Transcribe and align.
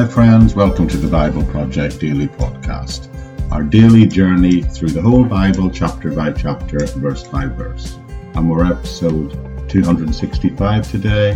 Hi, 0.00 0.06
friends. 0.06 0.54
Welcome 0.54 0.88
to 0.88 0.96
the 0.96 1.10
Bible 1.10 1.44
Project 1.44 2.00
Daily 2.00 2.26
Podcast, 2.26 3.10
our 3.52 3.62
daily 3.62 4.06
journey 4.06 4.62
through 4.62 4.92
the 4.92 5.02
whole 5.02 5.26
Bible, 5.26 5.68
chapter 5.68 6.10
by 6.10 6.32
chapter, 6.32 6.86
verse 6.86 7.28
by 7.28 7.44
verse. 7.44 7.98
And 8.34 8.50
we're 8.50 8.64
episode 8.64 9.32
265 9.68 10.90
today, 10.90 11.34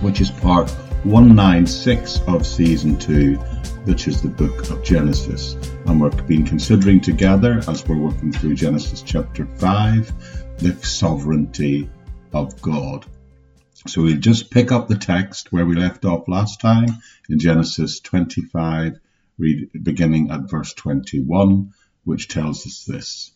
which 0.00 0.20
is 0.20 0.32
part 0.32 0.68
196 1.04 2.22
of 2.26 2.44
season 2.44 2.98
2, 2.98 3.36
which 3.84 4.08
is 4.08 4.20
the 4.20 4.30
book 4.30 4.68
of 4.68 4.82
Genesis. 4.82 5.52
And 5.86 6.00
we've 6.00 6.26
been 6.26 6.44
considering 6.44 7.00
together 7.00 7.62
as 7.68 7.86
we're 7.86 7.98
working 7.98 8.32
through 8.32 8.56
Genesis 8.56 9.00
chapter 9.00 9.46
5 9.46 10.58
the 10.58 10.72
sovereignty 10.84 11.88
of 12.32 12.60
God. 12.60 13.06
So 13.88 14.02
we'll 14.02 14.16
just 14.16 14.50
pick 14.50 14.72
up 14.72 14.88
the 14.88 14.98
text 14.98 15.52
where 15.52 15.64
we 15.64 15.76
left 15.76 16.04
off 16.04 16.26
last 16.26 16.60
time 16.60 16.88
in 17.28 17.38
Genesis 17.38 18.00
25, 18.00 18.98
read, 19.38 19.70
beginning 19.80 20.30
at 20.30 20.50
verse 20.50 20.74
21, 20.74 21.72
which 22.02 22.26
tells 22.28 22.66
us 22.66 22.84
this. 22.84 23.30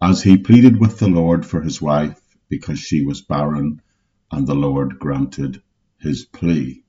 Isaac 0.00 0.44
pleaded 0.44 0.78
with 0.78 0.98
the 0.98 1.08
Lord 1.08 1.44
for 1.44 1.60
his 1.60 1.82
wife 1.82 2.20
because 2.48 2.78
she 2.78 3.04
was 3.04 3.22
barren, 3.22 3.82
and 4.30 4.46
the 4.46 4.54
Lord 4.54 4.98
granted 4.98 5.60
his 5.98 6.24
plea. 6.24 6.84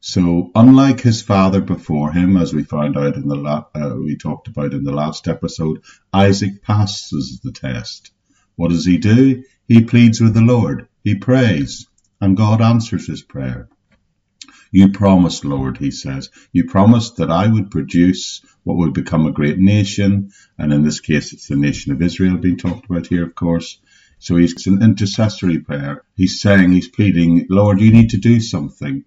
So, 0.00 0.50
unlike 0.54 1.00
his 1.00 1.22
father 1.22 1.60
before 1.60 2.12
him, 2.12 2.36
as 2.36 2.52
we 2.52 2.64
found 2.64 2.98
out 2.98 3.16
in 3.16 3.28
the 3.28 3.36
la- 3.36 3.66
uh, 3.74 3.94
we 3.96 4.16
talked 4.16 4.48
about 4.48 4.74
in 4.74 4.84
the 4.84 4.92
last 4.92 5.26
episode, 5.26 5.82
Isaac 6.12 6.60
passes 6.62 7.40
the 7.42 7.52
test. 7.52 8.10
What 8.56 8.70
does 8.70 8.84
he 8.84 8.98
do? 8.98 9.44
He 9.68 9.84
pleads 9.84 10.20
with 10.20 10.34
the 10.34 10.42
Lord. 10.42 10.88
He 11.04 11.16
prays, 11.16 11.88
and 12.20 12.36
God 12.36 12.60
answers 12.60 13.08
his 13.08 13.22
prayer. 13.22 13.68
You 14.70 14.90
promised, 14.90 15.44
Lord, 15.44 15.78
he 15.78 15.90
says, 15.90 16.30
you 16.52 16.66
promised 16.66 17.16
that 17.16 17.30
I 17.30 17.48
would 17.48 17.72
produce 17.72 18.40
what 18.62 18.76
would 18.76 18.94
become 18.94 19.26
a 19.26 19.32
great 19.32 19.58
nation. 19.58 20.30
And 20.56 20.72
in 20.72 20.84
this 20.84 21.00
case, 21.00 21.32
it's 21.32 21.48
the 21.48 21.56
nation 21.56 21.92
of 21.92 22.00
Israel 22.00 22.36
being 22.36 22.56
talked 22.56 22.88
about 22.88 23.08
here, 23.08 23.24
of 23.24 23.34
course. 23.34 23.80
So 24.20 24.36
he's 24.36 24.66
an 24.68 24.80
intercessory 24.80 25.58
prayer. 25.58 26.04
He's 26.14 26.40
saying, 26.40 26.70
he's 26.70 26.88
pleading, 26.88 27.46
Lord, 27.50 27.80
you 27.80 27.92
need 27.92 28.10
to 28.10 28.18
do 28.18 28.38
something. 28.38 29.04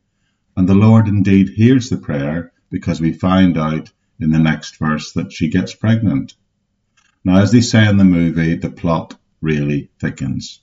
And 0.58 0.68
the 0.68 0.76
Lord 0.76 1.08
indeed 1.08 1.48
hears 1.48 1.90
the 1.90 1.98
prayer 1.98 2.52
because 2.70 3.00
we 3.00 3.14
find 3.14 3.58
out 3.58 3.90
in 4.20 4.32
the 4.32 4.40
next 4.40 4.78
verse 4.80 5.14
that 5.14 5.32
she 5.32 5.48
gets 5.48 5.74
pregnant. 5.74 6.34
Now, 7.24 7.38
as 7.38 7.54
they 7.54 7.62
say 7.62 7.88
in 7.88 7.96
the 7.96 8.04
movie, 8.04 8.56
the 8.56 8.70
plot 8.70 9.18
really 9.42 9.90
thickens 10.00 10.60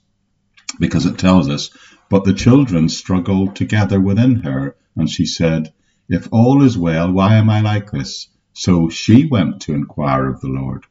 because 0.79 1.07
it 1.07 1.19
tells 1.19 1.49
us, 1.49 1.71
But 2.09 2.25
the 2.25 2.33
children 2.33 2.89
struggled 2.89 3.57
together 3.57 4.01
within 4.01 4.37
her, 4.37 4.77
and 4.97 5.09
she 5.09 5.27
said, 5.27 5.73
If 6.09 6.29
all 6.33 6.63
is 6.63 6.77
well, 6.77 7.13
why 7.13 7.37
am 7.37 7.51
I 7.51 7.61
like 7.61 7.91
this? 7.91 8.29
So 8.53 8.89
she 8.89 9.27
went 9.27 9.63
to 9.63 9.75
inquire 9.75 10.29
of 10.29 10.41
the 10.41 10.49
Lord. 10.49 10.85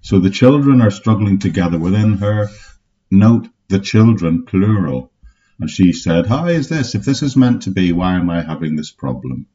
So 0.00 0.18
the 0.18 0.30
children 0.30 0.80
are 0.80 0.90
struggling 0.90 1.38
together 1.38 1.78
within 1.78 2.18
her. 2.18 2.48
Note 3.10 3.48
the 3.68 3.78
children, 3.78 4.44
plural. 4.44 5.12
And 5.58 5.70
she 5.70 5.92
said, 5.92 6.26
How 6.26 6.46
is 6.46 6.68
this? 6.68 6.94
If 6.94 7.04
this 7.04 7.22
is 7.22 7.36
meant 7.36 7.62
to 7.62 7.70
be, 7.70 7.92
why 7.92 8.14
am 8.14 8.30
I 8.30 8.42
having 8.42 8.76
this 8.76 8.90
problem? 8.90 9.46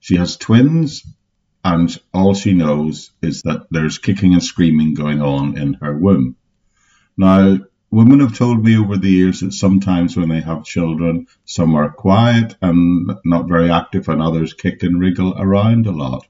She 0.00 0.16
has 0.16 0.36
twins, 0.36 1.02
and 1.64 1.96
all 2.12 2.34
she 2.34 2.52
knows 2.52 3.10
is 3.22 3.42
that 3.42 3.66
there's 3.70 3.98
kicking 3.98 4.34
and 4.34 4.42
screaming 4.42 4.94
going 4.94 5.20
on 5.20 5.58
in 5.58 5.74
her 5.74 5.96
womb. 5.96 6.36
Now, 7.16 7.58
women 7.90 8.20
have 8.20 8.36
told 8.36 8.64
me 8.64 8.76
over 8.76 8.96
the 8.96 9.10
years 9.10 9.40
that 9.40 9.52
sometimes 9.52 10.16
when 10.16 10.28
they 10.28 10.40
have 10.40 10.64
children, 10.64 11.26
some 11.44 11.74
are 11.74 11.90
quiet 11.90 12.56
and 12.60 13.12
not 13.24 13.48
very 13.48 13.70
active, 13.70 14.08
and 14.08 14.20
others 14.20 14.54
kick 14.54 14.82
and 14.82 15.00
wriggle 15.00 15.34
around 15.38 15.86
a 15.86 15.92
lot. 15.92 16.26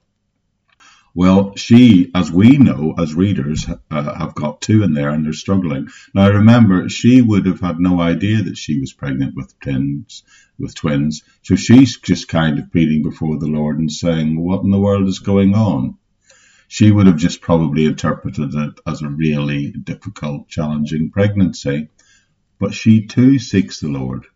Well, 1.14 1.56
she, 1.56 2.10
as 2.14 2.30
we 2.30 2.58
know 2.58 2.94
as 2.98 3.14
readers, 3.14 3.66
uh, 3.90 4.14
have 4.18 4.34
got 4.34 4.60
two 4.60 4.82
in 4.82 4.92
there 4.92 5.08
and 5.08 5.24
they're 5.24 5.32
struggling. 5.32 5.88
Now, 6.12 6.30
remember, 6.30 6.90
she 6.90 7.22
would 7.22 7.46
have 7.46 7.60
had 7.60 7.80
no 7.80 8.02
idea 8.02 8.42
that 8.42 8.58
she 8.58 8.78
was 8.78 8.92
pregnant 8.92 9.34
with 9.34 9.58
twins, 9.58 10.24
with 10.58 10.74
twins. 10.74 11.22
So 11.40 11.56
she's 11.56 11.96
just 11.96 12.28
kind 12.28 12.58
of 12.58 12.70
pleading 12.70 13.02
before 13.02 13.38
the 13.38 13.46
Lord 13.46 13.78
and 13.78 13.90
saying, 13.90 14.38
"What 14.38 14.62
in 14.62 14.70
the 14.70 14.78
world 14.78 15.08
is 15.08 15.20
going 15.20 15.54
on?" 15.54 15.96
She 16.68 16.90
would 16.90 17.06
have 17.06 17.16
just 17.16 17.40
probably 17.40 17.86
interpreted 17.86 18.54
it 18.54 18.80
as 18.86 19.02
a 19.02 19.08
really 19.08 19.70
difficult, 19.70 20.48
challenging 20.48 21.10
pregnancy. 21.10 21.88
But 22.58 22.74
she 22.74 23.06
too 23.06 23.38
seeks 23.38 23.80
the 23.80 23.88
Lord. 23.88 24.26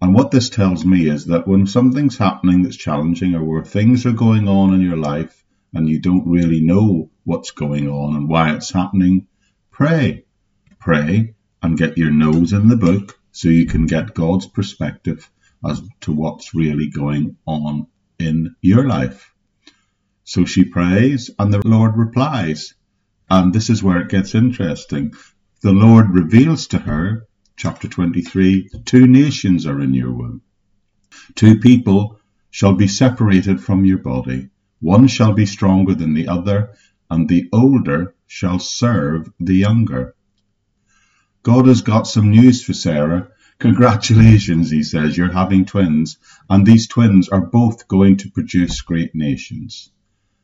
And 0.00 0.14
what 0.14 0.30
this 0.30 0.48
tells 0.48 0.84
me 0.84 1.08
is 1.08 1.26
that 1.26 1.48
when 1.48 1.66
something's 1.66 2.18
happening 2.18 2.62
that's 2.62 2.76
challenging 2.76 3.34
or 3.34 3.42
where 3.42 3.64
things 3.64 4.06
are 4.06 4.12
going 4.12 4.46
on 4.46 4.74
in 4.74 4.80
your 4.80 4.96
life 4.96 5.44
and 5.72 5.88
you 5.88 6.00
don't 6.00 6.28
really 6.28 6.60
know 6.60 7.10
what's 7.24 7.50
going 7.50 7.88
on 7.88 8.14
and 8.14 8.28
why 8.28 8.54
it's 8.54 8.72
happening, 8.72 9.26
pray. 9.70 10.24
Pray 10.78 11.34
and 11.62 11.76
get 11.76 11.98
your 11.98 12.10
nose 12.10 12.52
in 12.52 12.68
the 12.68 12.76
book 12.76 13.18
so 13.32 13.48
you 13.48 13.66
can 13.66 13.86
get 13.86 14.14
God's 14.14 14.46
perspective 14.46 15.28
as 15.68 15.82
to 16.02 16.12
what's 16.12 16.54
really 16.54 16.88
going 16.88 17.36
on 17.46 17.88
in 18.18 18.54
your 18.60 18.86
life. 18.86 19.34
So 20.30 20.44
she 20.44 20.62
prays, 20.62 21.30
and 21.38 21.50
the 21.54 21.66
Lord 21.66 21.96
replies. 21.96 22.74
And 23.30 23.50
this 23.50 23.70
is 23.70 23.82
where 23.82 24.02
it 24.02 24.10
gets 24.10 24.34
interesting. 24.34 25.14
The 25.62 25.72
Lord 25.72 26.10
reveals 26.10 26.66
to 26.66 26.78
her, 26.80 27.26
chapter 27.56 27.88
23, 27.88 28.68
two 28.84 29.06
nations 29.06 29.64
are 29.64 29.80
in 29.80 29.94
your 29.94 30.12
womb. 30.12 30.42
Two 31.34 31.58
people 31.60 32.20
shall 32.50 32.74
be 32.74 32.88
separated 32.88 33.62
from 33.62 33.86
your 33.86 33.96
body. 33.96 34.50
One 34.80 35.06
shall 35.06 35.32
be 35.32 35.46
stronger 35.46 35.94
than 35.94 36.12
the 36.12 36.28
other, 36.28 36.74
and 37.08 37.26
the 37.26 37.48
older 37.50 38.14
shall 38.26 38.58
serve 38.58 39.32
the 39.40 39.56
younger. 39.56 40.14
God 41.42 41.68
has 41.68 41.80
got 41.80 42.06
some 42.06 42.30
news 42.30 42.62
for 42.62 42.74
Sarah. 42.74 43.30
Congratulations, 43.60 44.70
he 44.70 44.82
says, 44.82 45.16
you're 45.16 45.32
having 45.32 45.64
twins, 45.64 46.18
and 46.50 46.66
these 46.66 46.86
twins 46.86 47.30
are 47.30 47.46
both 47.46 47.88
going 47.88 48.18
to 48.18 48.30
produce 48.30 48.82
great 48.82 49.14
nations. 49.14 49.90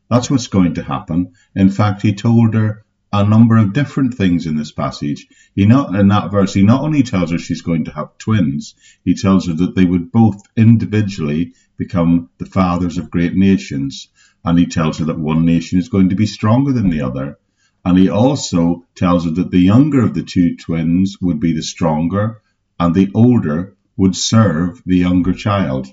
That's 0.09 0.29
what's 0.29 0.47
going 0.47 0.75
to 0.75 0.83
happen. 0.83 1.33
In 1.55 1.69
fact, 1.69 2.01
he 2.01 2.13
told 2.13 2.53
her 2.53 2.85
a 3.11 3.27
number 3.27 3.57
of 3.57 3.73
different 3.73 4.13
things 4.13 4.45
in 4.45 4.57
this 4.57 4.71
passage. 4.71 5.27
He 5.55 5.65
not 5.65 5.95
in 5.95 6.09
that 6.09 6.31
verse, 6.31 6.53
he 6.53 6.63
not 6.63 6.81
only 6.81 7.01
tells 7.01 7.31
her 7.31 7.37
she's 7.37 7.61
going 7.61 7.85
to 7.85 7.91
have 7.91 8.17
twins, 8.17 8.75
he 9.03 9.15
tells 9.15 9.47
her 9.47 9.53
that 9.53 9.75
they 9.75 9.85
would 9.85 10.11
both 10.11 10.41
individually 10.55 11.53
become 11.77 12.29
the 12.37 12.45
fathers 12.45 12.97
of 12.97 13.09
great 13.09 13.33
nations. 13.35 14.09
And 14.43 14.59
he 14.59 14.65
tells 14.65 14.99
her 14.99 15.05
that 15.05 15.17
one 15.17 15.45
nation 15.45 15.79
is 15.79 15.89
going 15.89 16.09
to 16.09 16.15
be 16.15 16.25
stronger 16.25 16.71
than 16.73 16.89
the 16.89 17.01
other. 17.01 17.39
And 17.83 17.97
he 17.97 18.09
also 18.09 18.85
tells 18.95 19.25
her 19.25 19.31
that 19.31 19.51
the 19.51 19.59
younger 19.59 20.03
of 20.03 20.13
the 20.13 20.23
two 20.23 20.55
twins 20.57 21.17
would 21.21 21.39
be 21.39 21.53
the 21.53 21.63
stronger, 21.63 22.41
and 22.79 22.93
the 22.93 23.11
older 23.13 23.75
would 23.95 24.15
serve 24.15 24.81
the 24.85 24.97
younger 24.97 25.33
child. 25.33 25.87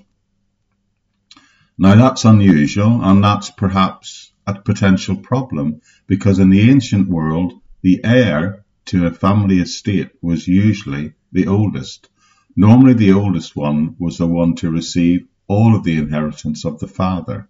Now 1.75 1.95
that's 1.95 2.23
unusual 2.23 3.03
and 3.03 3.23
that's 3.23 3.49
perhaps 3.49 4.31
a 4.45 4.53
potential 4.53 5.15
problem 5.15 5.81
because 6.05 6.37
in 6.37 6.51
the 6.51 6.69
ancient 6.69 7.09
world, 7.09 7.53
the 7.81 8.01
heir 8.03 8.63
to 8.85 9.07
a 9.07 9.11
family 9.11 9.57
estate 9.57 10.11
was 10.21 10.47
usually 10.47 11.13
the 11.31 11.47
oldest. 11.47 12.09
Normally 12.55 12.93
the 12.93 13.13
oldest 13.13 13.55
one 13.55 13.95
was 13.97 14.19
the 14.19 14.27
one 14.27 14.53
to 14.57 14.69
receive 14.69 15.25
all 15.47 15.75
of 15.75 15.83
the 15.83 15.97
inheritance 15.97 16.63
of 16.63 16.79
the 16.79 16.87
father. 16.87 17.49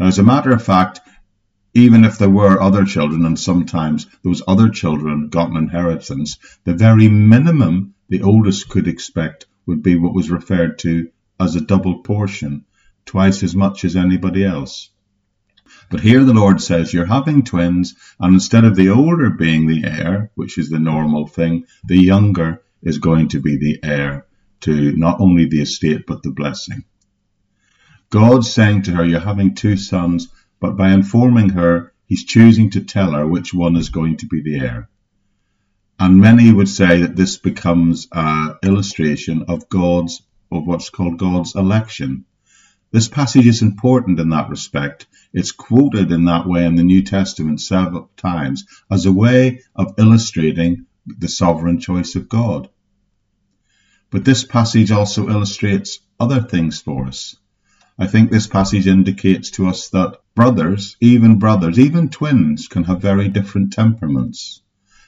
Now 0.00 0.06
as 0.06 0.18
a 0.18 0.24
matter 0.24 0.50
of 0.50 0.64
fact, 0.64 1.00
even 1.74 2.04
if 2.04 2.18
there 2.18 2.28
were 2.28 2.60
other 2.60 2.84
children 2.84 3.24
and 3.24 3.38
sometimes 3.38 4.08
those 4.24 4.42
other 4.48 4.68
children 4.68 5.28
got 5.28 5.50
an 5.50 5.56
inheritance, 5.56 6.38
the 6.64 6.74
very 6.74 7.06
minimum 7.06 7.94
the 8.08 8.22
oldest 8.22 8.68
could 8.68 8.88
expect 8.88 9.46
would 9.64 9.82
be 9.84 9.96
what 9.96 10.14
was 10.14 10.28
referred 10.28 10.80
to 10.80 11.08
as 11.38 11.54
a 11.54 11.60
double 11.60 12.02
portion, 12.02 12.64
twice 13.06 13.42
as 13.42 13.56
much 13.56 13.84
as 13.84 13.96
anybody 13.96 14.44
else. 14.44 14.90
But 15.88 16.00
here 16.00 16.24
the 16.24 16.34
Lord 16.34 16.60
says 16.60 16.92
you're 16.92 17.06
having 17.06 17.44
twins, 17.44 17.94
and 18.20 18.34
instead 18.34 18.64
of 18.64 18.76
the 18.76 18.90
older 18.90 19.30
being 19.30 19.66
the 19.66 19.84
heir, 19.84 20.30
which 20.34 20.58
is 20.58 20.68
the 20.68 20.78
normal 20.78 21.26
thing, 21.26 21.64
the 21.84 21.96
younger 21.96 22.62
is 22.82 22.98
going 22.98 23.28
to 23.28 23.40
be 23.40 23.56
the 23.56 23.80
heir 23.82 24.26
to 24.60 24.92
not 24.96 25.20
only 25.20 25.46
the 25.46 25.62
estate 25.62 26.04
but 26.06 26.22
the 26.22 26.30
blessing. 26.30 26.84
God's 28.10 28.52
saying 28.52 28.82
to 28.82 28.92
her, 28.92 29.04
You're 29.04 29.20
having 29.20 29.54
two 29.54 29.76
sons, 29.76 30.28
but 30.60 30.76
by 30.76 30.90
informing 30.90 31.50
her, 31.50 31.92
He's 32.06 32.24
choosing 32.24 32.70
to 32.70 32.82
tell 32.82 33.12
her 33.12 33.26
which 33.26 33.52
one 33.52 33.76
is 33.76 33.88
going 33.88 34.18
to 34.18 34.26
be 34.26 34.42
the 34.42 34.60
heir. 34.60 34.88
And 35.98 36.20
many 36.20 36.52
would 36.52 36.68
say 36.68 37.00
that 37.00 37.16
this 37.16 37.38
becomes 37.38 38.06
an 38.12 38.56
illustration 38.62 39.46
of 39.48 39.68
God's, 39.68 40.22
of 40.52 40.66
what's 40.66 40.90
called 40.90 41.18
God's 41.18 41.56
election. 41.56 42.26
This 42.92 43.08
passage 43.08 43.46
is 43.46 43.62
important 43.62 44.20
in 44.20 44.30
that 44.30 44.48
respect. 44.48 45.06
It's 45.32 45.52
quoted 45.52 46.12
in 46.12 46.24
that 46.26 46.46
way 46.46 46.64
in 46.64 46.76
the 46.76 46.84
New 46.84 47.02
Testament 47.02 47.60
several 47.60 48.10
times 48.16 48.64
as 48.90 49.06
a 49.06 49.12
way 49.12 49.62
of 49.74 49.94
illustrating 49.98 50.86
the 51.06 51.28
sovereign 51.28 51.80
choice 51.80 52.14
of 52.14 52.28
God. 52.28 52.68
But 54.10 54.24
this 54.24 54.44
passage 54.44 54.92
also 54.92 55.28
illustrates 55.28 55.98
other 56.20 56.40
things 56.40 56.80
for 56.80 57.06
us. 57.06 57.36
I 57.98 58.06
think 58.06 58.30
this 58.30 58.46
passage 58.46 58.86
indicates 58.86 59.50
to 59.52 59.66
us 59.66 59.88
that 59.88 60.20
brothers, 60.34 60.96
even 61.00 61.38
brothers, 61.38 61.78
even 61.78 62.08
twins, 62.08 62.68
can 62.68 62.84
have 62.84 63.00
very 63.00 63.28
different 63.28 63.72
temperaments. 63.72 64.62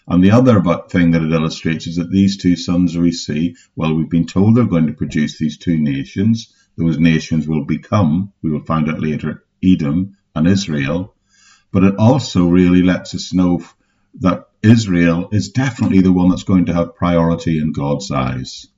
And 0.07 0.25
the 0.25 0.31
other 0.31 0.61
thing 0.89 1.11
that 1.11 1.23
it 1.23 1.33
illustrates 1.33 1.87
is 1.87 1.97
that 1.97 2.11
these 2.11 2.39
two 2.39 2.57
sons 2.57 2.97
we 2.97 3.13
see, 3.13 3.57
well, 3.77 3.95
we've 3.95 4.09
been 4.09 4.27
told 4.27 4.57
they're 4.57 4.65
going 4.65 4.87
to 4.87 4.95
produce 4.95 5.39
these 5.39 5.59
two 5.59 5.77
nations. 5.77 6.53
Those 6.79 6.99
nations 6.99 7.49
will 7.49 7.65
become, 7.65 8.33
we 8.41 8.51
will 8.51 8.65
find 8.65 8.89
out 8.89 9.01
later, 9.01 9.45
Edom 9.63 10.17
and 10.37 10.47
Israel. 10.47 11.17
But 11.73 11.83
it 11.83 11.97
also 11.97 12.47
really 12.47 12.83
lets 12.83 13.17
us 13.17 13.35
know 13.35 13.65
that 14.21 14.47
Israel 14.63 15.29
is 15.33 15.51
definitely 15.51 16.03
the 16.03 16.13
one 16.13 16.29
that's 16.29 16.45
going 16.45 16.67
to 16.67 16.75
have 16.75 16.95
priority 16.95 17.59
in 17.59 17.73
God's 17.73 18.13
eyes. 18.13 18.69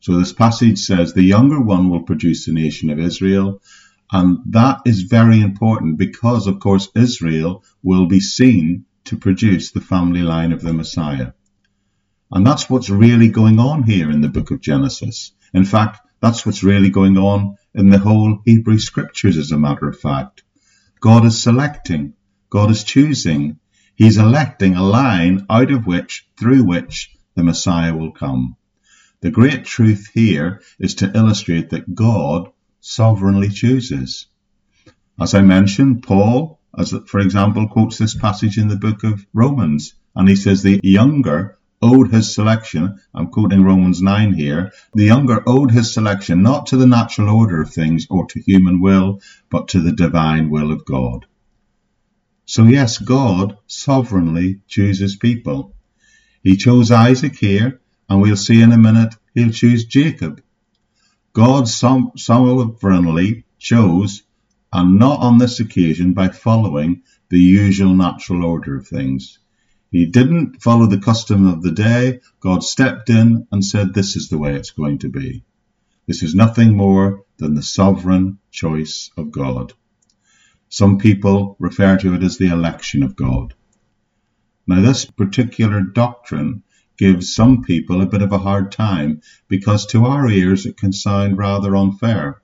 So 0.00 0.18
this 0.18 0.32
passage 0.32 0.80
says 0.80 1.12
the 1.12 1.22
younger 1.22 1.60
one 1.60 1.90
will 1.90 2.02
produce 2.02 2.44
the 2.44 2.52
nation 2.52 2.90
of 2.90 2.98
Israel. 2.98 3.62
And 4.10 4.38
that 4.46 4.80
is 4.84 5.02
very 5.02 5.40
important 5.40 5.96
because, 5.96 6.48
of 6.48 6.58
course, 6.58 6.90
Israel 6.96 7.64
will 7.84 8.06
be 8.06 8.20
seen 8.20 8.84
to 9.04 9.16
produce 9.16 9.70
the 9.70 9.80
family 9.80 10.22
line 10.22 10.52
of 10.52 10.60
the 10.60 10.72
Messiah. 10.72 11.32
And 12.32 12.44
that's 12.44 12.68
what's 12.68 12.90
really 12.90 13.28
going 13.28 13.60
on 13.60 13.84
here 13.84 14.10
in 14.10 14.22
the 14.22 14.28
book 14.28 14.50
of 14.50 14.60
Genesis. 14.60 15.32
In 15.52 15.64
fact, 15.64 16.03
that's 16.24 16.46
what's 16.46 16.62
really 16.62 16.90
going 16.90 17.18
on 17.18 17.56
in 17.74 17.90
the 17.90 17.98
whole 17.98 18.40
Hebrew 18.44 18.78
scriptures, 18.78 19.36
as 19.36 19.50
a 19.50 19.58
matter 19.58 19.88
of 19.88 20.00
fact. 20.00 20.42
God 21.00 21.24
is 21.24 21.42
selecting, 21.42 22.14
God 22.50 22.70
is 22.70 22.84
choosing, 22.84 23.58
He's 23.94 24.16
electing 24.16 24.74
a 24.74 24.82
line 24.82 25.46
out 25.50 25.70
of 25.70 25.86
which, 25.86 26.28
through 26.38 26.64
which, 26.64 27.16
the 27.34 27.44
Messiah 27.44 27.94
will 27.94 28.12
come. 28.12 28.56
The 29.20 29.30
great 29.30 29.64
truth 29.64 30.10
here 30.14 30.62
is 30.78 30.96
to 30.96 31.12
illustrate 31.14 31.70
that 31.70 31.94
God 31.94 32.50
sovereignly 32.80 33.50
chooses. 33.50 34.26
As 35.20 35.34
I 35.34 35.42
mentioned, 35.42 36.02
Paul 36.02 36.58
as 36.76 36.92
for 37.06 37.20
example, 37.20 37.68
quotes 37.68 37.98
this 37.98 38.14
passage 38.14 38.58
in 38.58 38.68
the 38.68 38.76
book 38.76 39.04
of 39.04 39.26
Romans. 39.32 39.94
And 40.16 40.28
he 40.28 40.36
says 40.36 40.62
the 40.62 40.80
younger 40.82 41.58
owed 41.82 42.12
his 42.12 42.34
selection, 42.34 43.00
I'm 43.14 43.28
quoting 43.28 43.62
Romans 43.64 44.00
9 44.00 44.32
here, 44.32 44.72
the 44.94 45.04
younger 45.04 45.42
owed 45.46 45.70
his 45.70 45.92
selection 45.92 46.42
not 46.42 46.66
to 46.66 46.76
the 46.76 46.86
natural 46.86 47.28
order 47.28 47.60
of 47.62 47.70
things 47.70 48.06
or 48.10 48.26
to 48.26 48.40
human 48.40 48.80
will, 48.80 49.20
but 49.50 49.68
to 49.68 49.80
the 49.80 49.92
divine 49.92 50.50
will 50.50 50.72
of 50.72 50.84
God. 50.84 51.26
So 52.46 52.64
yes, 52.64 52.98
God 52.98 53.56
sovereignly 53.66 54.60
chooses 54.68 55.16
people. 55.16 55.74
He 56.42 56.56
chose 56.56 56.90
Isaac 56.90 57.36
here, 57.36 57.80
and 58.08 58.20
we'll 58.20 58.36
see 58.36 58.60
in 58.60 58.72
a 58.72 58.78
minute 58.78 59.14
he'll 59.34 59.50
choose 59.50 59.84
Jacob. 59.86 60.42
God 61.32 61.68
sovereignly 61.68 63.44
chose 63.58 64.22
and 64.72 64.98
not 64.98 65.20
on 65.20 65.38
this 65.38 65.60
occasion 65.60 66.12
by 66.12 66.28
following 66.28 67.02
the 67.30 67.38
usual 67.38 67.94
natural 67.94 68.44
order 68.44 68.76
of 68.76 68.86
things. 68.86 69.38
He 69.94 70.06
didn't 70.06 70.60
follow 70.60 70.86
the 70.86 70.98
custom 70.98 71.46
of 71.46 71.62
the 71.62 71.70
day. 71.70 72.18
God 72.40 72.64
stepped 72.64 73.10
in 73.10 73.46
and 73.52 73.64
said, 73.64 73.94
This 73.94 74.16
is 74.16 74.28
the 74.28 74.38
way 74.38 74.56
it's 74.56 74.72
going 74.72 74.98
to 74.98 75.08
be. 75.08 75.44
This 76.08 76.20
is 76.24 76.34
nothing 76.34 76.76
more 76.76 77.22
than 77.36 77.54
the 77.54 77.62
sovereign 77.62 78.40
choice 78.50 79.12
of 79.16 79.30
God. 79.30 79.72
Some 80.68 80.98
people 80.98 81.54
refer 81.60 81.96
to 81.98 82.12
it 82.14 82.24
as 82.24 82.38
the 82.38 82.48
election 82.48 83.04
of 83.04 83.14
God. 83.14 83.54
Now, 84.66 84.80
this 84.80 85.04
particular 85.04 85.82
doctrine 85.82 86.64
gives 86.98 87.32
some 87.32 87.62
people 87.62 88.00
a 88.00 88.06
bit 88.06 88.22
of 88.22 88.32
a 88.32 88.38
hard 88.38 88.72
time 88.72 89.20
because 89.46 89.86
to 89.86 90.06
our 90.06 90.28
ears 90.28 90.66
it 90.66 90.76
can 90.76 90.92
sound 90.92 91.38
rather 91.38 91.76
unfair. 91.76 92.42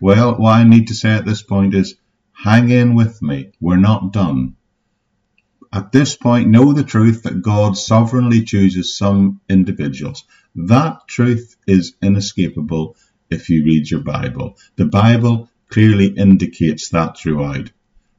Well, 0.00 0.36
what 0.36 0.52
I 0.52 0.62
need 0.62 0.86
to 0.86 0.94
say 0.94 1.10
at 1.10 1.24
this 1.24 1.42
point 1.42 1.74
is 1.74 1.96
hang 2.30 2.70
in 2.70 2.94
with 2.94 3.20
me. 3.20 3.50
We're 3.60 3.78
not 3.78 4.12
done. 4.12 4.54
At 5.72 5.92
this 5.92 6.16
point, 6.16 6.50
know 6.50 6.72
the 6.72 6.84
truth 6.84 7.22
that 7.22 7.42
God 7.42 7.76
sovereignly 7.76 8.44
chooses 8.44 8.96
some 8.96 9.40
individuals. 9.48 10.24
That 10.54 11.06
truth 11.08 11.56
is 11.66 11.94
inescapable 12.02 12.96
if 13.30 13.48
you 13.48 13.64
read 13.64 13.90
your 13.90 14.00
Bible. 14.00 14.58
The 14.76 14.84
Bible 14.84 15.48
clearly 15.68 16.08
indicates 16.08 16.90
that 16.90 17.16
throughout. 17.16 17.70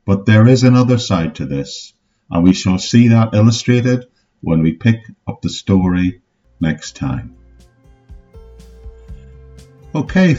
But 0.05 0.25
there 0.25 0.47
is 0.47 0.63
another 0.63 0.97
side 0.97 1.35
to 1.35 1.45
this, 1.45 1.93
and 2.31 2.43
we 2.43 2.53
shall 2.53 2.79
see 2.79 3.09
that 3.09 3.35
illustrated 3.35 4.05
when 4.41 4.61
we 4.61 4.73
pick 4.73 5.05
up 5.27 5.41
the 5.41 5.49
story 5.49 6.21
next 6.59 6.95
time. 6.95 7.35
Okay, 9.95 10.37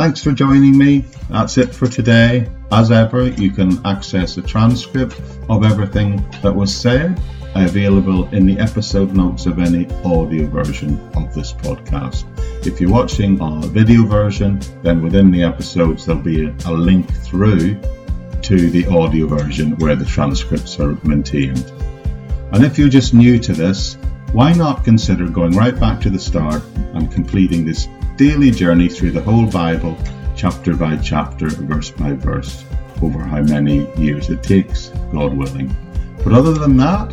Thanks 0.00 0.22
for 0.22 0.32
joining 0.32 0.78
me. 0.78 1.04
That's 1.28 1.58
it 1.58 1.74
for 1.74 1.86
today. 1.86 2.48
As 2.72 2.92
ever, 2.92 3.26
you 3.26 3.50
can 3.50 3.84
access 3.84 4.36
a 4.36 4.42
transcript 4.42 5.20
of 5.48 5.64
everything 5.64 6.24
that 6.40 6.54
was 6.54 6.72
said 6.72 7.20
available 7.56 8.28
in 8.32 8.46
the 8.46 8.60
episode 8.60 9.12
notes 9.12 9.46
of 9.46 9.58
any 9.58 9.86
audio 10.04 10.46
version 10.46 11.00
of 11.16 11.34
this 11.34 11.52
podcast. 11.52 12.24
If 12.64 12.80
you're 12.80 12.92
watching 12.92 13.40
a 13.40 13.66
video 13.66 14.06
version, 14.06 14.60
then 14.82 15.02
within 15.02 15.32
the 15.32 15.42
episodes 15.42 16.06
there'll 16.06 16.22
be 16.22 16.46
a, 16.46 16.54
a 16.66 16.72
link 16.72 17.12
through 17.24 17.80
to 18.42 18.70
the 18.70 18.86
audio 18.86 19.26
version 19.26 19.76
where 19.78 19.96
the 19.96 20.04
transcripts 20.04 20.78
are 20.78 20.96
maintained. 21.04 21.72
And 22.52 22.64
if 22.64 22.78
you're 22.78 22.88
just 22.88 23.14
new 23.14 23.40
to 23.40 23.52
this, 23.52 23.98
why 24.32 24.52
not 24.52 24.84
consider 24.84 25.28
going 25.28 25.56
right 25.56 25.78
back 25.78 26.00
to 26.02 26.10
the 26.10 26.20
start 26.20 26.62
and 26.94 27.10
completing 27.10 27.64
this 27.64 27.88
daily 28.16 28.52
journey 28.52 28.88
through 28.88 29.10
the 29.10 29.22
whole 29.22 29.46
Bible, 29.46 29.98
chapter 30.40 30.74
by 30.74 30.96
chapter, 30.96 31.50
verse 31.50 31.90
by 31.90 32.12
verse, 32.14 32.64
over 33.02 33.18
how 33.18 33.42
many 33.42 33.86
years 34.00 34.30
it 34.30 34.42
takes, 34.42 34.88
God 35.12 35.34
willing. 35.36 35.76
But 36.24 36.32
other 36.32 36.54
than 36.54 36.78
that, 36.78 37.12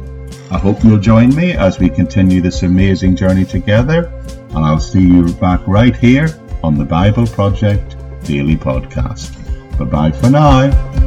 I 0.50 0.58
hope 0.58 0.82
you'll 0.82 0.98
join 0.98 1.36
me 1.36 1.52
as 1.52 1.78
we 1.78 1.90
continue 1.90 2.40
this 2.40 2.64
amazing 2.64 3.18
journey 3.18 3.44
together, 3.44 4.06
and 4.52 4.60
I'll 4.60 4.80
see 4.80 5.02
you 5.02 5.34
back 5.34 5.60
right 5.68 5.96
here 5.96 6.30
on 6.64 6.76
the 6.76 6.86
Bible 6.86 7.28
Project 7.28 7.98
Daily 8.24 8.56
Podcast. 8.56 9.34
Bye 9.78 9.84
bye 9.84 10.12
for 10.12 10.30
now. 10.30 11.07